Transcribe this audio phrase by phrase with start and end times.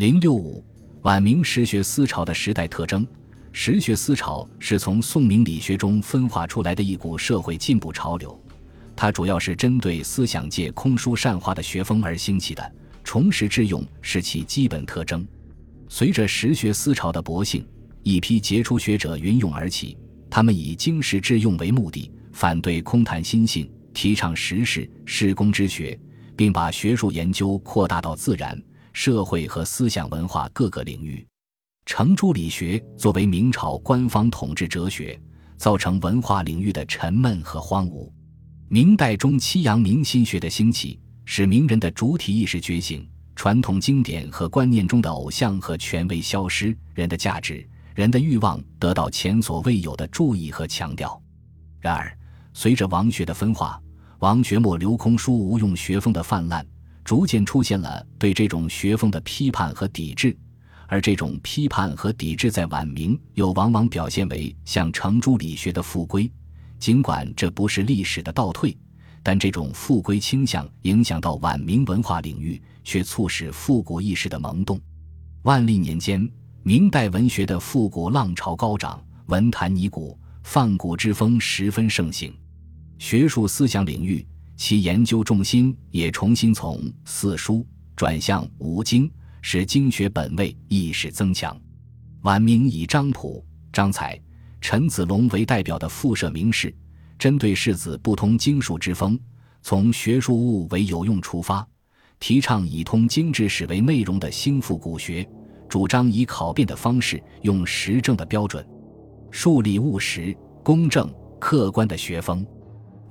[0.00, 0.64] 零六五，
[1.02, 3.06] 晚明实学思潮的时代特征。
[3.52, 8.42] 实学思潮是从宋明理学中分化出来的一股社会进步潮流，
[8.96, 12.72] 它主要是针对思想界空疏善化的学风而兴起的。
[13.04, 15.28] 重实致用是其基本特征。
[15.90, 17.62] 随着实学思潮的勃兴，
[18.02, 19.98] 一批杰出学者云涌而起，
[20.30, 26.00] 他们以经实致用为目的，反对空谈心性，提倡实事施工之学，
[26.34, 28.58] 并把学术研究扩大到自然。
[28.92, 31.26] 社会和思想文化各个领域，
[31.86, 35.20] 程朱理学作为明朝官方统治哲学，
[35.56, 38.10] 造成文化领域的沉闷和荒芜。
[38.68, 51.20] 明代中期阳明心学的兴起，使名人的主体意识觉醒，传统经典和观念中的偶像和权威消失，人的价值、人的欲望得到前所未有的注意和强调。
[51.80, 52.16] 然而，
[52.52, 53.80] 随着王学的分化，
[54.18, 56.64] 王学末流空疏无用学风的泛滥。
[57.10, 60.36] 逐渐出现了对这种学风的批判和抵制，
[60.86, 66.30] 而这种批判和抵制在晚明又往往表现为向程朱理学的复归。
[66.78, 68.78] 尽管这不是历史的倒退，
[69.24, 74.80] 但这种复归倾向影响到晚明文化领域，却促使复古意识的萌动。
[75.42, 76.30] 万历年间，
[76.62, 82.32] 明代文学的复古浪潮高涨，文坛拟古、泛古之风十分盛行，
[83.00, 84.24] 学术思想领域。
[84.60, 87.66] 其研究重心也重新从四书
[87.96, 91.58] 转向五经，使经学本位意识增强。
[92.24, 94.20] 晚明以张溥、张才、
[94.60, 96.76] 陈子龙为代表的复社名士，
[97.18, 99.18] 针对士子不通经术之风，
[99.62, 101.66] 从学术务为有用出发，
[102.18, 105.26] 提倡以通经之史为内容的兴复古学，
[105.70, 108.62] 主张以考辩的方式，用实证的标准，
[109.30, 112.46] 树立务实、公正、客观的学风。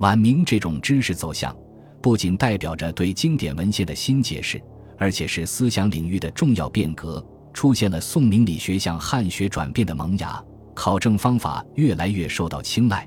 [0.00, 1.54] 晚明这种知识走向，
[2.00, 4.58] 不仅代表着对经典文献的新解释，
[4.96, 7.24] 而且是思想领域的重要变革。
[7.52, 13.06] 出现了宋明理学向汉学转变的萌芽，考证方法越来越受到青睐。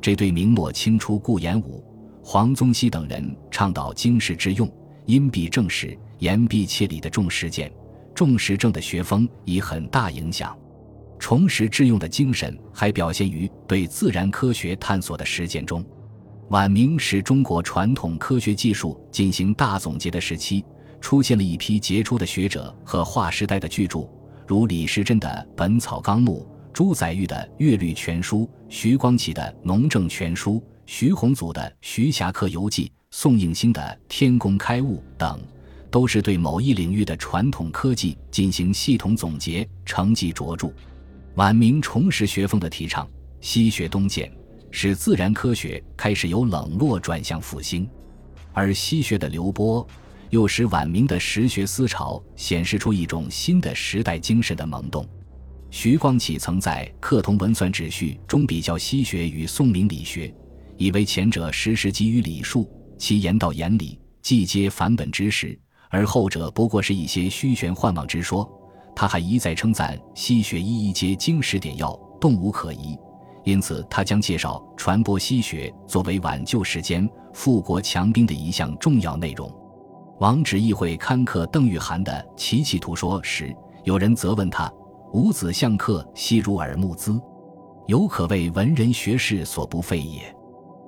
[0.00, 1.84] 这对明末清初顾炎武、
[2.22, 4.70] 黄宗羲等人倡导经世致用、
[5.04, 7.70] 因必正实、言必切理的重实践、
[8.14, 10.56] 重实证的学风以很大影响。
[11.18, 15.84] 重实致用的精神还表现于对自然科学探索的实践中。
[16.50, 20.64] 晚明是中国传统科学技术进行大总结的时期，
[21.00, 24.00] 出现了一批杰出的学者和划时代的巨著，
[24.48, 28.38] 如李时珍的《本草纲目》，朱载堉的《乐律全书》，
[28.68, 30.54] 徐光启的《农政全书》，
[30.86, 35.40] 徐宏祖的《徐霞客游记》，宋应星的《天工开物》等，
[35.88, 40.68] 都是对某一领域的传统科技进行系统总结，成绩卓著。
[41.36, 43.08] 晚明重拾学风的提倡，
[43.40, 44.28] 西学东渐。
[44.70, 47.88] 使自然科学开始由冷落转向复兴，
[48.52, 49.86] 而西学的流播
[50.30, 55.06] 又使晚明的实学思潮显示出一种新的时代精神的萌动。
[55.70, 60.32] 徐光启曾在《课同文算指序》中比较西学与宋明理学，
[60.76, 65.56] 以为前者时时基于礼数，其言道言理，既皆返本之实；
[65.88, 68.48] 而后者不过是一些虚玄幻妄之说。
[68.96, 72.98] 他还一再称赞西学一一皆经史典要，动无可疑。
[73.44, 79.50] 因此，他将介绍传播西学作为挽救时间、富国强兵的一项重要内容。
[80.18, 84.70] 王直议会刊刻邓玉涵的《奇奇图说》时，有人责问他
[85.14, 87.18] ：“五子相克，悉如耳目资，
[87.86, 90.20] 犹可谓文人学士所不废也。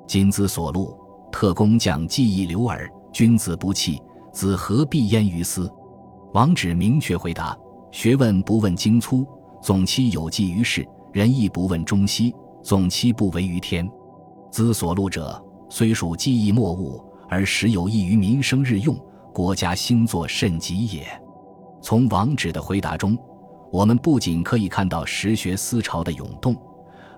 [0.07, 0.95] 今兹所录，
[1.33, 3.99] 特工匠技艺留耳，君子不弃，
[4.31, 5.73] 子何必焉于斯？”
[6.35, 7.57] 王直明确回答
[7.91, 9.27] ：“学问不问精粗，
[9.63, 13.91] 总期有济于世；仁义不问中西。”总期不为于天，
[14.51, 18.97] 兹所录者虽属记忆莫物，而实有益于民生日用，
[19.33, 21.07] 国家兴作甚极也。
[21.83, 23.19] 从王直的回答中，
[23.73, 26.57] 我们不仅可以看到实学思潮的涌动，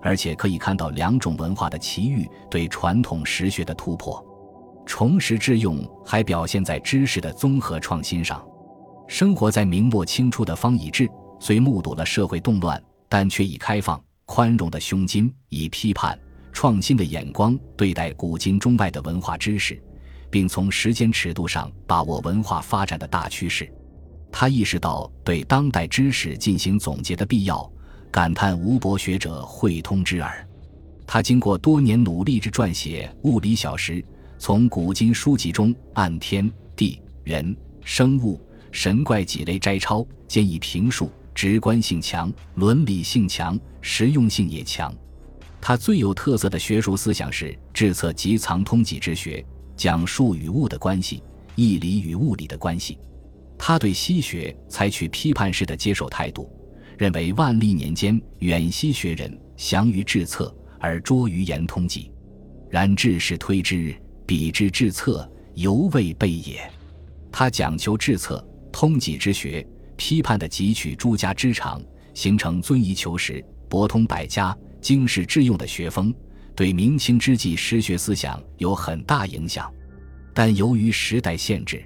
[0.01, 4.23] 而且可以看到两种文化的奇遇对传统实学的突破。
[4.83, 8.43] 重实致用还表现在知识的综合创新上。
[9.07, 11.07] 生活在明末清初的方以智，
[11.39, 14.01] 虽目睹了社会动乱，但却以开放。
[14.25, 16.19] 宽容的胸襟，以批判、
[16.51, 19.81] 创新的眼光对待古今中外的文化知识，
[20.29, 23.71] 并从时间尺度上把握文化发展的大趋势。
[24.31, 27.71] 他意识到对当代知识进行总结的必要，
[28.11, 30.45] 感叹吴伯学者会通之耳。
[31.07, 33.93] 他经过多年努力之撰写《物理小时》，
[34.39, 38.41] 从古今书籍中按天地人生物
[38.71, 41.09] 神怪几类摘抄，兼以评述。
[41.35, 44.91] 直观性强，伦理性强，实用性也强。
[45.59, 49.45] 他最有特色的学术思想是智测及藏通己之学，
[49.75, 51.21] 讲述与物的关系，
[51.55, 52.97] 义理与物理的关系。
[53.57, 56.49] 他对西学采取批判式的接受态度，
[56.97, 62.11] 认为万历年间远西学人详于治策而拙于言通籍，
[62.69, 63.93] 然治士推之，
[64.25, 66.61] 比之治策犹未备也。
[67.31, 71.81] 他讲求治策、通己之学，批判的汲取诸家之长，
[72.13, 76.13] 形成遵仪求实、博通百家、经世致用的学风，
[76.55, 79.71] 对明清之际实学思想有很大影响。
[80.33, 81.83] 但由于时代限制，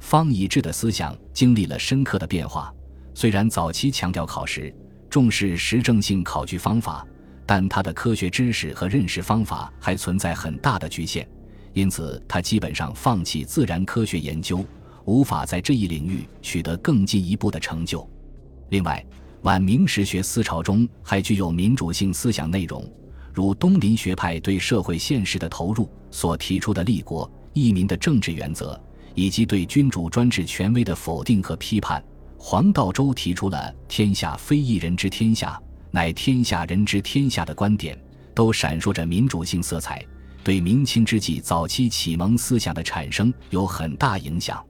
[0.00, 2.72] 方以智的思想经历了深刻的变化。
[3.14, 4.74] 虽然早期强调考试，
[5.08, 7.06] 重视实证性考据方法，
[7.46, 11.28] 但他的科学知识和认识方法还存在很大的局限，
[11.72, 14.64] 因此他基本上放弃自然科学研究，
[15.04, 18.08] 无法在这一领域取得更进一步的成就。
[18.70, 19.04] 另外，
[19.42, 22.84] 晚明实学思潮中还具有民主性思想内容，
[23.32, 27.30] 如东林学派对社会现实的投入所提出的立国。
[27.56, 28.76] 义民的政治原则，
[29.14, 32.02] 以及对君主专制权威的否定和批判，
[32.36, 35.56] 黄道周提出了“天下非一人之天下，
[35.92, 37.96] 乃天下人之天下”的观点，
[38.34, 40.04] 都闪烁着民主性色彩，
[40.42, 44.60] 对明清之际早期启蒙思想的产生有很大影响。